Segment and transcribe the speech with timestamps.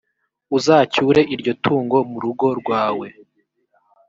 [0.57, 3.07] uzacyure iryo tungo mu rugo rwawe,